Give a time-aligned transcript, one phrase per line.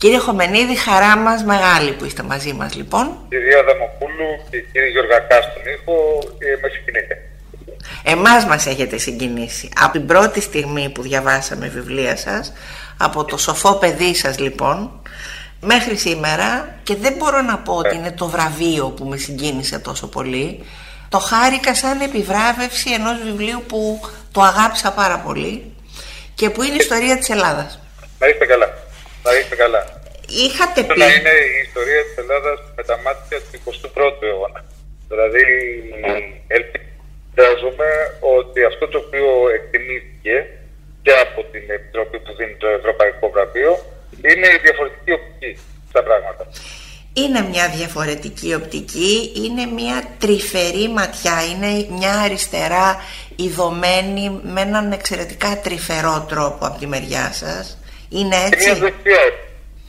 [0.00, 3.18] Κύριε Χομενίδη, χαρά μας μεγάλη που είστε μαζί μας λοιπόν.
[3.28, 7.22] Κυρία Δαμοπούλου και κύριε Γιωργακά στον ήχο, ε, με συγκινείτε.
[8.04, 9.68] Εμάς μας έχετε συγκινήσει.
[9.80, 12.52] Από την πρώτη στιγμή που διαβάσαμε βιβλία σας,
[12.96, 15.00] από το σοφό παιδί σας λοιπόν,
[15.60, 20.08] μέχρι σήμερα και δεν μπορώ να πω ότι είναι το βραβείο που με συγκίνησε τόσο
[20.08, 20.64] πολύ.
[21.08, 24.00] Το χάρηκα σαν επιβράβευση ενός βιβλίου που
[24.32, 25.74] το αγάπησα πάρα πολύ
[26.34, 27.80] και που είναι η ιστορία της Ελλάδας.
[28.18, 28.88] Να είστε καλά.
[29.24, 29.82] Να είστε καλά.
[30.44, 30.98] Είχατε πει...
[30.98, 34.60] Να είναι η ιστορία της Ελλάδας με τα μάτια του 21ου αιώνα.
[35.10, 35.44] Δηλαδή,
[36.58, 37.88] ελπίζουμε
[38.38, 40.34] ότι αυτό το οποίο εκτιμήθηκε
[41.02, 43.72] και από την Επιτροπή που δίνει το Ευρωπαϊκό Βραβείο
[44.30, 45.52] είναι η διαφορετική οπτική
[45.88, 46.44] στα πράγματα.
[47.12, 52.96] Είναι μια διαφορετική οπτική, είναι μια τρυφερή ματιά, είναι μια αριστερά
[53.36, 57.79] ειδωμένη με έναν εξαιρετικά τρυφερό τρόπο από τη μεριά σας.
[58.16, 59.22] Είναι έτσι; Και μια δεξιά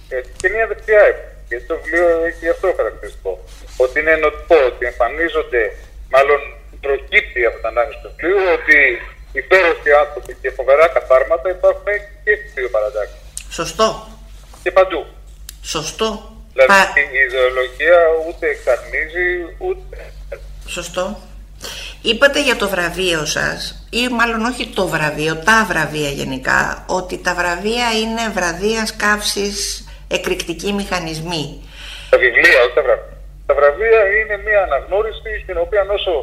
[0.10, 1.04] ε, και μια δεξιά
[1.50, 3.34] Και το βιβλίο έχει αυτό χαρακτηριστικό.
[3.84, 5.62] Ότι είναι ενωτικό, ότι εμφανίζονται,
[6.14, 6.40] μάλλον
[6.86, 8.78] προκύπτει από την ανάγκη του βιβλίου, ότι
[9.42, 13.20] υπέροχοι άνθρωποι και φοβερά καθάρματα υπάρχουν και στις δύο παρατάξεις.
[13.50, 13.88] Σωστό.
[14.64, 15.06] Και παντού.
[15.62, 16.08] Σωστό.
[16.52, 17.00] Δηλαδή Πα...
[17.02, 19.28] η ιδεολογία ούτε εξαρνίζει
[19.68, 19.98] ούτε.
[20.68, 21.04] Σωστό.
[22.02, 27.34] Είπατε για το βραβείο σας ή μάλλον όχι το βραβείο, τα βραβεία γενικά ότι τα
[27.34, 29.58] βραβεία είναι βραδίας καύσης
[30.08, 31.46] εκρηκτικοί μηχανισμοί.
[32.10, 33.18] Τα βιβλία, όχι τα βραβεία.
[33.46, 36.14] Τα βραβεία είναι μια αναγνώριση στην οποία όσο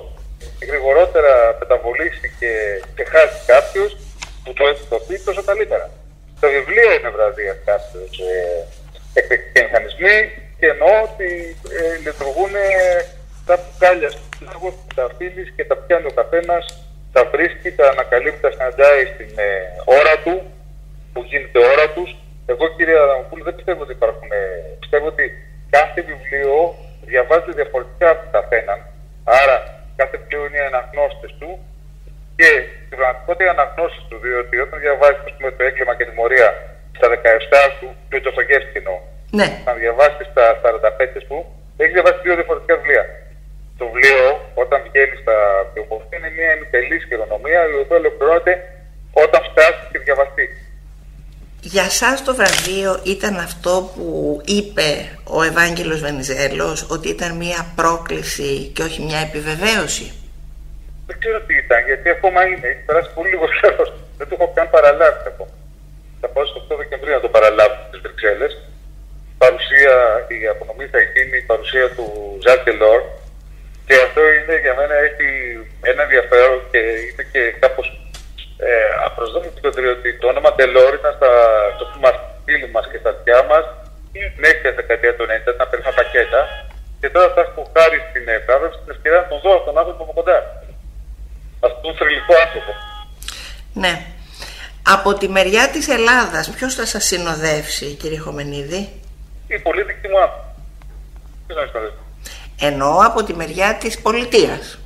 [0.68, 2.52] γρηγορότερα μεταβολήσει και,
[2.96, 3.90] και χάσει κάποιος
[4.44, 5.90] που το έχει το πει, τόσο καλύτερα.
[6.40, 8.60] Τα βιβλία είναι βραβεία κάποιο ε,
[9.20, 10.16] εκρηκτικοί μηχανισμοί
[10.58, 11.28] και εννοώ ότι
[11.78, 12.52] ε, λειτουργούν
[13.48, 16.64] τα μπουκάλια στους τα αφήνει και τα πιάνει ο καθένας,
[17.14, 19.50] τα βρίσκει, τα ανακαλύπτει, τα συναντάει στην ε,
[19.98, 20.34] ώρα του,
[21.12, 22.10] που γίνεται ώρα τους.
[22.52, 24.28] Εγώ, κύριε Αδαμοπούλου, δεν πιστεύω ότι υπάρχουν.
[24.40, 24.42] Ε,
[24.82, 25.24] πιστεύω ότι
[25.76, 26.54] κάθε βιβλίο
[27.10, 28.78] διαβάζεται διαφορετικά από τον καθέναν.
[29.40, 29.56] Άρα,
[30.00, 31.50] κάθε βιβλίο είναι οι αναγνώστες του
[32.38, 32.50] και
[32.86, 35.20] στην πραγματικότητα οι αναγνώσει του, διότι όταν διαβάζεις
[35.58, 36.48] το έγκλημα και τιμωρία
[36.96, 37.14] στα 17
[37.78, 38.94] του, το Ιτσοφαγέστηνο,
[39.38, 39.48] ναι.
[39.66, 41.38] να διαβάσεις στα 45 του,
[41.80, 43.04] έχεις διαβάσει δύο διαφορετικά βιβλία
[43.78, 44.26] το βιβλίο,
[44.62, 45.36] όταν βγαίνει στα
[45.74, 48.54] βιβλία, είναι μια ημιτελή χειρονομία η οποία ολοκληρώνεται
[49.24, 50.46] όταν φτάσει και διαβαστεί.
[51.60, 54.88] Για σας το βραβείο ήταν αυτό που είπε
[55.36, 60.06] ο Ευάγγελος Βενιζέλος ότι ήταν μια πρόκληση και όχι μια επιβεβαίωση;
[61.06, 62.66] Δεν ξέρω τι ήταν, γιατί ακόμα είναι.
[62.72, 63.88] Έχει περάσει πολύ λίγο καιρός.
[64.18, 65.50] Δεν το έχω καν παραλάβει ακόμα.
[66.20, 68.52] Θα πάω στο 8 Δεκεμβρίου να το παραλάβω στις Βρυξέλλες.
[69.38, 69.94] Παρουσία,
[70.28, 72.06] η απονομή θα γίνει η παρουσία του
[72.44, 73.00] Ζακ Τελόρ,
[73.88, 75.28] και αυτό είναι για μένα έχει
[75.90, 77.86] ένα ενδιαφέρον και είναι και κάπως
[78.66, 78.70] ε,
[79.06, 81.32] απροσδόκητο διότι το όνομα Τελόρ ήταν στα,
[81.74, 81.84] στο
[82.44, 83.64] φίλοι μας και στα αυτιά μας
[84.42, 86.40] μέχρι τη δεκαετία του 90, ήταν περίπου πακέτα.
[87.00, 90.02] Και τώρα θα έχω χάρης στην επράβευση την ευκαιρία να τον δω αυτόν τον άνθρωπο
[90.02, 90.38] από κοντά.
[91.66, 92.72] Αυτόν τον θρηλυκό άνθρωπο.
[93.82, 93.94] Ναι.
[94.94, 98.82] Από τη μεριά της Ελλάδας, ποιος θα σας συνοδεύσει, κύριε Χομενίδη;
[99.46, 102.07] Η πολίτικη μου άνθρωπο.
[102.58, 102.98] Ποιος θα συνοδεύσει.
[102.98, 104.78] Εννοώ από τη μεριά της πολιτείας.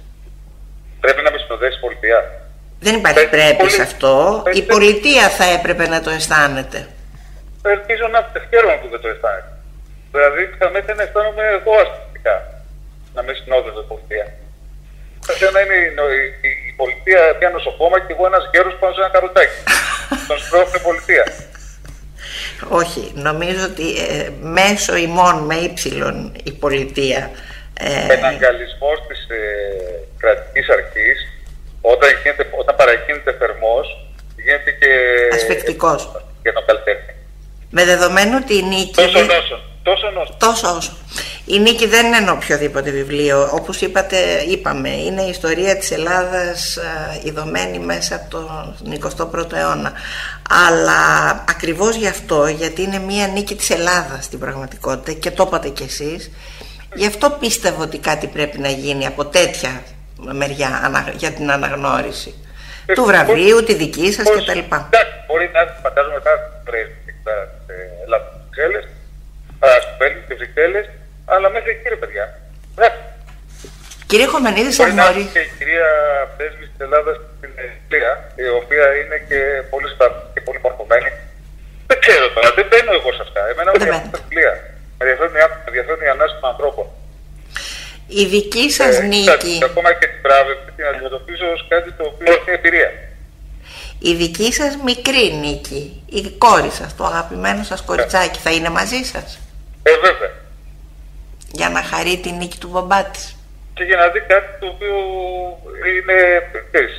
[1.00, 2.40] Πρέπει να με συνοδεύσει η πολιτεία.
[2.80, 4.42] Δεν υπάρχει πρέπει σε αυτό.
[4.52, 6.88] Η πολιτεία θα έπρεπε να το αισθάνεται.
[7.62, 9.52] Ελπίζω να χαίρομαι που δεν το αισθάνεται.
[10.10, 12.36] Δηλαδή θα με να αισθάνομαι εγώ αστυνομικά
[13.14, 14.26] να με συνόδευε η πολιτεία.
[15.26, 15.86] Θα είναι η,
[16.48, 19.60] η, η, πολιτεία πια νοσοκόμα και εγώ ένας γέρος πάνω σε ένα καροτάκι.
[20.28, 21.24] Τον σπρώχνει η πολιτεία.
[22.68, 27.30] Όχι, νομίζω ότι ε, μέσω ημών με ύψιλον η πολιτεία
[27.78, 28.12] ε...
[28.14, 29.42] Εναγκαλισμό της ε,
[30.18, 31.18] κρατικής αρχής,
[31.80, 32.08] όταν,
[32.60, 33.86] όταν παρακίνεται θερμός,
[34.44, 34.90] γίνεται και.
[35.34, 35.94] Ασφεκτικό.
[36.42, 37.12] Για τον καλλιτέχνη.
[37.70, 38.94] Με δεδομένο ότι η νίκη.
[38.94, 39.60] Τόσο όσο.
[39.82, 40.36] Τόσο όσο.
[40.38, 40.92] Τόσο όσο.
[41.44, 43.48] Η νίκη δεν είναι ένα οποιοδήποτε βιβλίο.
[43.52, 44.16] Όπως είπατε,
[44.48, 46.78] είπαμε, είναι η ιστορία της Ελλάδας
[47.22, 48.76] ειδωμένη μέσα από τον
[49.16, 49.92] 21ο αιώνα.
[50.68, 55.68] Αλλά ακριβώς γι' αυτό, γιατί είναι μια νίκη της Ελλάδας στην πραγματικότητα και το είπατε
[55.68, 56.30] κι εσείς,
[56.94, 59.82] Γι' αυτό πίστευω ότι κάτι πρέπει να γίνει από τέτοια
[60.18, 60.70] μεριά
[61.14, 62.34] για την αναγνώριση
[62.86, 64.58] ε, του βραβείου, τη δική σας κτλ.
[65.26, 67.34] Μπορεί να έρθει, φαντάζομαι, κάθε πρέσβη στα
[68.04, 68.84] Ελλάδα, Βρυξέλλες,
[70.24, 70.86] στι Βρυξέλλες,
[71.24, 72.24] αλλά μέχρι εκεί, ρε παιδιά.
[74.06, 75.32] Κύριε Χομενίδη, σας γνωρίζει.
[75.36, 75.88] Και η κυρία
[76.36, 78.12] πρέσβη της Ελλάδας στην Ελία,
[78.44, 79.40] η οποία είναι και
[79.72, 81.10] πολύ σταθερή και πολύ μορφωμένη.
[81.90, 83.40] Δεν ξέρω τώρα, δεν μπαίνω εγώ σε αυτά.
[83.52, 84.06] Εμένα μου αρέσει
[84.98, 85.44] με ενδιαφέρουν οι
[85.78, 86.86] ανάγκε των ανθρώπων.
[88.08, 89.58] Η δική σας ε, νίκη.
[89.64, 92.90] ακόμα και την πράγμα την αντιμετωπίζω ως κάτι το οποίο έχει εμπειρία.
[93.98, 99.02] Η δική σας μικρή νίκη, η κόρη σας, το αγαπημένο σας κοριτσάκι θα είναι μαζί
[99.02, 99.40] σας;
[99.82, 100.30] Ε, βέβαια.
[101.52, 103.36] Για να χαρεί τη νίκη του μπαμπά της.
[103.74, 104.96] Και για να δει κάτι το οποίο
[105.96, 106.42] είναι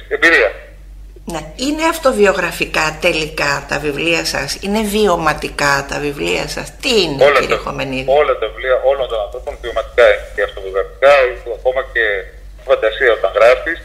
[0.07, 0.51] εμπειρία.
[1.25, 1.41] Ναι.
[1.55, 7.55] Είναι αυτοβιογραφικά τελικά τα βιβλία σας, είναι βιωματικά τα βιβλία σας; Τι είναι όλα κύριε
[7.55, 8.11] τα, Χομενίδη.
[8.21, 11.13] Όλα τα βιβλία όλων των ανθρώπων βιωματικά είναι και αυτοβιογραφικά,
[11.59, 12.03] ακόμα και
[12.67, 13.79] φαντασία όταν γράφεις,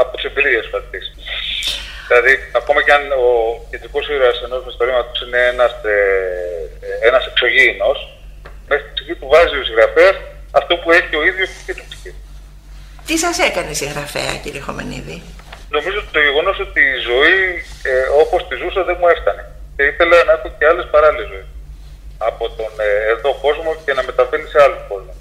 [0.00, 1.04] από τις εμπειρίες αυτής.
[2.08, 3.28] Δηλαδή, ακόμα και αν ο
[3.70, 5.98] κεντρικός ήρωας ενός μυστορήματος είναι ένας ε,
[7.08, 7.98] ένας εξωγήινος,
[8.68, 10.16] μέσα στην ψυχή του βάζει ο συγγραφέας
[10.50, 12.12] αυτό που έχει ο ίδιος και του ψυχή.
[13.06, 15.22] Τι σας έκανε συγγραφέα κύριε Χομενίδη.
[15.76, 17.38] Νομίζω ότι το γεγονός ότι η ζωή
[17.90, 17.92] ε,
[18.22, 19.42] όπως τη ζούσα δεν μου έφτανε.
[19.76, 21.48] Και ήθελα να έχω και άλλες παράλληλες ζωές.
[22.18, 25.14] Από τον ε, εδώ κόσμο και να μεταβαίνει σε άλλο κόσμο.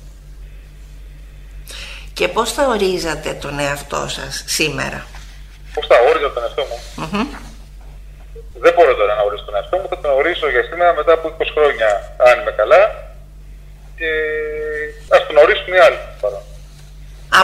[2.14, 5.00] Και πώς θα ορίζατε τον εαυτό σας σήμερα;
[5.74, 7.28] Πώς θα όριζα τον εαυτό μου; Μμμ.
[8.64, 9.88] Δεν μπορώ τώρα να ορίσω τον εαυτό μου.
[9.90, 11.90] Θα τον ορίσω για σήμερα μετά από 20 χρόνια,
[12.28, 12.82] αν είμαι καλά.
[13.98, 14.10] Και
[15.16, 16.00] ας τον ορίσουν οι άλλοι.
[16.22, 16.40] παρά.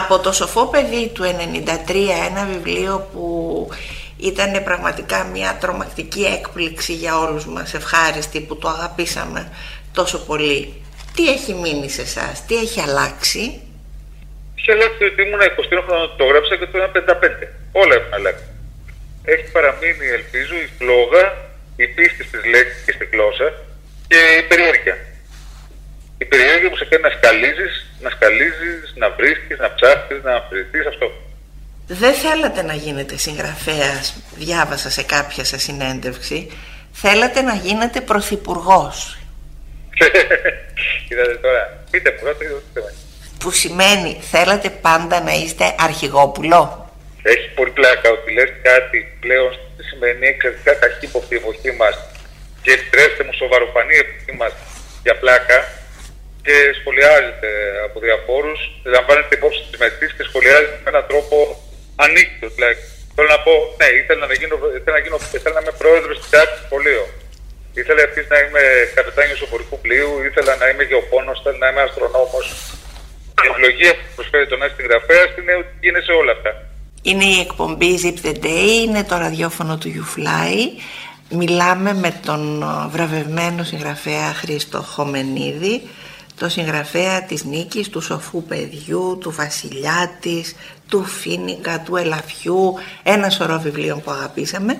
[0.00, 1.94] Από το σοφό παιδί του 93
[2.30, 3.24] ένα βιβλίο που
[4.16, 9.52] ήταν πραγματικά μια τρομακτική έκπληξη για όλους μας ευχάριστη που το αγαπήσαμε
[9.92, 10.82] τόσο πολύ.
[11.14, 13.60] Τι έχει μείνει σε εσάς, τι έχει αλλάξει;
[14.56, 17.48] Είχε αλλάξει ότι ήμουν 20 χρόνο το γράψα και τώρα 55.
[17.72, 18.44] Όλα έχουν αλλάξει.
[19.24, 21.24] Έχει παραμείνει, ελπίζω, η φλόγα,
[21.76, 23.48] η πίστη στις λέξεις και στη γλώσσα
[24.08, 24.97] και η περιέργεια.
[26.28, 30.86] Η περιέργεια που σε κάνει να σκαλίζεις, να σκαλίζεις, να βρίσκεις, να ψάχνεις, να απαιτηθείς
[30.86, 31.12] αυτό.
[31.86, 36.50] Δεν θέλατε να γίνετε συγγραφέας, διάβασα σε κάποια σας συνέντευξη.
[36.92, 39.18] Θέλατε να γίνετε πρωθυπουργός,
[41.08, 42.90] Είδατε τώρα, πείτε μου, ρώστε το θέμα.
[43.38, 46.90] που σημαίνει θέλατε πάντα να είστε αρχηγόπουλο.
[47.22, 51.94] Έχει πολύ πλάκα ότι λες κάτι πλέον στη σημερινή εξαιρετικά ταχύποπτη εποχή μας
[52.62, 54.52] και επιτρέψτε μου σοβαροφανή εποχή μας
[55.02, 55.77] για πλάκα
[56.46, 57.50] και σχολιάζεται
[57.86, 58.60] από διαφόρους,
[58.94, 61.36] λαμβάνεται υπόψη της μετής και σχολιάζεται με έναν τρόπο
[62.04, 62.46] ανίκητο.
[62.56, 62.76] Δηλαδή,
[63.14, 66.28] θέλω να πω, ναι, ήθελα να, γίνω, ήθελα να, γίνω, ήθελα να είμαι πρόεδρος της
[66.34, 67.06] τάξης του σχολείου.
[67.80, 68.62] Ήθελα επίσης να είμαι
[68.96, 72.46] καπετάνιος οπορικού πλοίου, ήθελα να είμαι γεωπόνος, ήθελα να είμαι αστρονόμος.
[73.44, 76.52] Η ευλογία που προσφέρει τον ένα συγγραφέα είναι ότι γίνεσαι όλα αυτά.
[77.02, 80.54] Είναι η εκπομπή Zip the Day, είναι το ραδιόφωνο του YouFly.
[81.30, 85.82] Μιλάμε με τον ε, βραβευμένο συγγραφέα Χρήστο Χομενίδη,
[86.38, 90.54] το συγγραφέα της Νίκης, του Σοφού Παιδιού, του Βασιλιά της,
[90.88, 94.76] του Φίνικα, του Ελαφιού, ένα σωρό βιβλίων που αγαπήσαμε,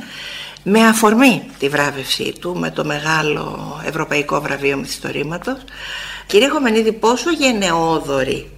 [0.62, 5.64] με αφορμή τη βράβευσή του με το μεγάλο ευρωπαϊκό βραβείο μυθιστορήματος.
[6.26, 8.50] Κύριε Χομενίδη, πόσο γενναιόδορη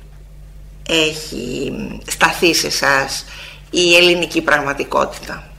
[0.89, 1.73] έχει
[2.07, 3.25] σταθεί σε εσάς
[3.71, 5.51] η ελληνική πραγματικότητα;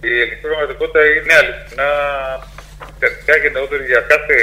[0.00, 1.88] Η ελληνική πραγματικότητα είναι αληθινά
[2.98, 4.36] εξαιρετικά γενναιόδορη για κάθε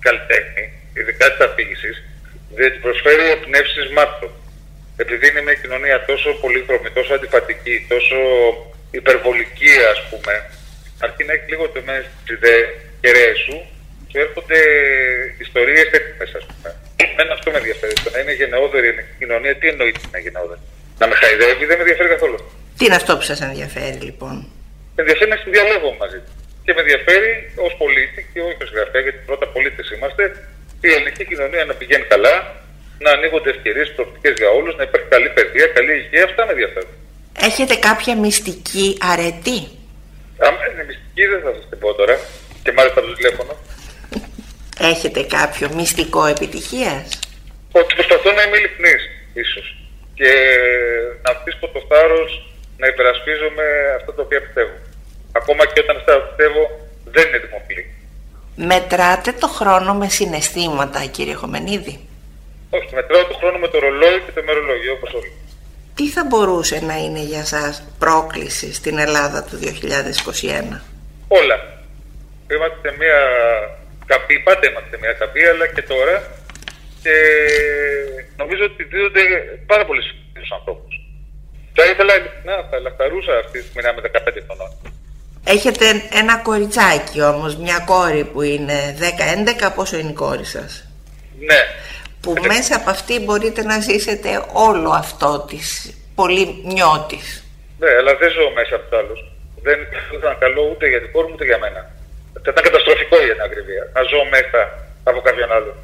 [0.00, 1.96] καλλιτέχνη, ειδικά της αφήγησης,
[2.56, 4.30] διότι προσφέρει εμπνεύσεις μάτων.
[5.04, 8.18] Επειδή είναι μια κοινωνία τόσο πολύχρωμη, τόσο αντιφατική, τόσο
[9.00, 10.32] υπερβολική, ας πούμε,
[11.04, 12.62] αρκεί να έχει λίγο τεμένε τι ιδέε
[13.00, 13.56] κεραίες σου,
[14.10, 14.58] σου έρχονται
[15.46, 16.68] ιστορίες έτοιμε, ας πούμε.
[17.04, 17.94] Εμένα αυτό με ενδιαφέρει.
[18.04, 20.60] Το να είναι γενναιόδορη η ελληνική κοινωνία, τι εννοείται να είναι γενναιόδορη;
[21.00, 22.38] Να με χαϊδεύει δεν με ενδιαφέρει καθόλου.
[22.76, 24.34] Τι είναι αυτό που σας ενδιαφέρει λοιπόν;
[24.94, 26.32] Με ενδιαφέρει να συνδιαλέγω μαζί του.
[26.64, 27.30] Και με ενδιαφέρει
[27.66, 30.22] ως πολίτη και όχι ως γραφέα, γιατί πρώτα πολίτες είμαστε,
[30.80, 32.34] η ελληνική κοινωνία να πηγαίνει καλά,
[32.98, 36.24] να ανοίγονται ευκαιρίες προοπτικές για όλους, να υπάρχει καλή παιδεία, καλή υγεία.
[36.24, 36.90] Αυτά με ενδιαφέρουν.
[37.48, 39.60] Έχετε κάποια μυστική αρετή;
[40.46, 42.16] Αν είναι μυστική, δεν θα σας την πω τώρα.
[42.62, 43.52] Και μάλιστα το τηλέφωνο.
[44.92, 47.18] Έχετε κάποιο μυστικό επιτυχίας;
[47.72, 49.66] Ότι προσπαθώ να είμαι ειλικρινής, ίσως.
[50.18, 50.30] Και
[51.24, 52.30] να βρίσκω το θάρρος
[52.80, 53.64] να υπερασπίζομαι
[53.98, 54.74] αυτά τα οποία πιστεύω.
[55.40, 56.62] Ακόμα και όταν αυτά τα πιστεύω
[57.14, 57.47] δεν είναι δημοφιλή.
[58.60, 62.00] Μετράτε το χρόνο με συναισθήματα, κύριε Χομενίδη.
[62.70, 65.32] Όχι, μετράω το χρόνο με το ρολόι και το μερολόγιο όπως όλοι.
[65.94, 70.80] Τι θα μπορούσε να είναι για σας πρόκληση στην Ελλάδα του 2021.
[71.28, 71.56] Όλα.
[72.52, 73.18] Είμαστε σε μια
[74.06, 76.16] καπή, πάντα είμαστε σε μια καπή, αλλά και τώρα.
[77.02, 77.14] Και
[78.36, 79.22] νομίζω ότι δίδονται
[79.66, 80.94] πάρα πολλές ευκαιρίε στους ανθρώπους.
[81.76, 84.70] Θα ήθελα ειλικρινά, θα λαχταρούσα αυτή τη στιγμή να είμαι 15 χρονών.
[85.48, 90.88] Έχετε ένα κοριτσάκι όμως, μια κόρη που είναι 10-11, πόσο είναι η κόρη σας;
[91.38, 91.60] Ναι,
[92.20, 97.44] Που μέσα από αυτή μπορείτε να ζήσετε όλο αυτό της πολύ νιώτης.
[97.78, 99.20] ναι, αλλά δεν ζω μέσα από του άλλους.
[99.62, 99.78] Δεν
[100.10, 101.90] θα ήταν καλό ούτε για την κόρη μου ούτε για μένα.
[102.44, 103.82] Θα ήταν καταστροφικό για την ακριβία.
[103.94, 104.60] Να ζω μέσα
[105.04, 105.74] από κάποιον άλλον.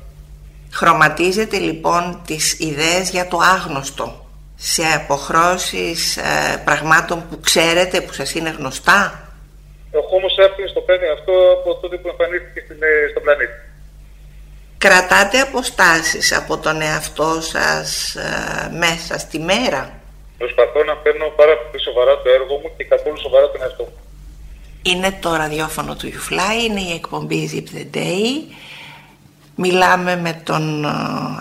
[0.72, 8.34] Χρωματίζετε λοιπόν τις ιδέες για το άγνωστο σε αποχρώσεις ε, πραγμάτων που ξέρετε, που σας
[8.34, 9.23] είναι γνωστά;
[10.00, 13.58] Ο Homo sapiens το κάνει αυτό από τότε που εμφανίστηκε στην, ε, στον πλανήτη.
[14.78, 19.82] Κρατάτε αποστάσεις από τον εαυτό σας ε, μέσα στη μέρα.
[20.38, 23.98] Προσπαθώ να παίρνω πάρα πολύ σοβαρά το έργο μου και καθόλου σοβαρά τον εαυτό μου.
[24.82, 28.54] Είναι το ραδιόφωνο του YouFly, είναι η εκπομπή Zip the Day.
[29.56, 30.88] Μιλάμε με τον ε,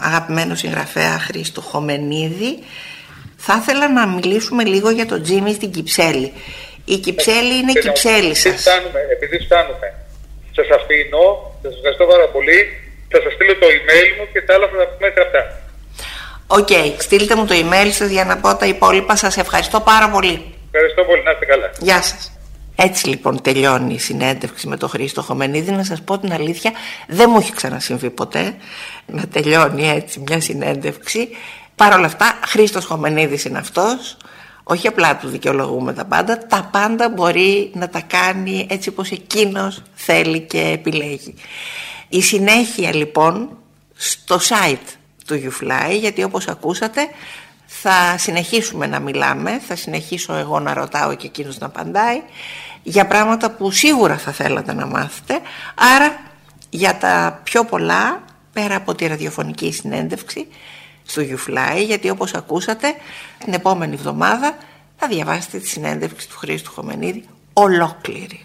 [0.02, 2.60] αγαπημένο συγγραφέα Χρήστο Χωμενίδη.
[3.36, 6.34] Θα ήθελα να μιλήσουμε λίγο για τον Τζίμι στην Κυψέλη.
[6.86, 8.62] Η Κυψέλη είναι η Κυψέλη σας.
[8.62, 9.88] Φτάνουμε, επειδή φτάνουμε,
[10.56, 11.26] σας αφήνω,
[11.62, 12.60] σας ευχαριστώ πάρα πολύ,
[13.12, 15.42] θα σας στείλω το email μου και τα άλλα θα τα πούμε γραπτά.
[16.48, 19.16] OK, okay, στείλτε μου το email σας για να πω τα υπόλοιπα.
[19.16, 20.54] Σας ευχαριστώ πάρα πολύ.
[20.72, 21.72] Ευχαριστώ πολύ, να είστε καλά.
[21.80, 22.32] Γεια σας.
[22.76, 25.72] Έτσι λοιπόν τελειώνει η συνέντευξη με τον Χρήστο Χομενίδη.
[25.72, 26.72] Να σας πω την αλήθεια,
[27.08, 28.56] δεν μου έχει ξανασυμβεί ποτέ
[29.06, 31.30] να τελειώνει έτσι μια συνέντευξη.
[31.76, 34.18] Παρ' όλα αυτά, Χρήστος Χομενίδης είναι αυτός.
[34.64, 39.82] Όχι απλά του δικαιολογούμε τα πάντα, τα πάντα μπορεί να τα κάνει έτσι όπως εκείνος
[39.94, 41.34] θέλει και επιλέγει.
[42.10, 43.50] Η συνέχεια λοιπόν
[43.96, 44.96] στο site
[45.28, 47.08] του YouFly, γιατί όπως ακούσατε
[47.66, 52.22] θα συνεχίσουμε να μιλάμε, θα συνεχίσω εγώ να ρωτάω και εκείνος να απαντάει
[52.84, 55.40] για πράγματα που σίγουρα θα θέλατε να μάθετε,
[55.96, 56.22] άρα
[56.70, 60.48] για τα πιο πολλά, πέρα από τη ραδιοφωνική συνέντευξη,
[61.06, 62.96] στο YouFly, γιατί όπως ακούσατε
[63.44, 64.58] την επόμενη εβδομάδα
[64.98, 68.40] θα διαβάσετε τη συνέντευξη του Χρήστου Χομενίδη ολόκληρη.